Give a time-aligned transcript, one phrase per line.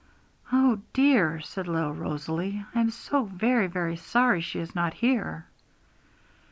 [0.51, 5.45] 'Oh dear!' said little Rosalie; 'I'm so very, very sorry she is not here!'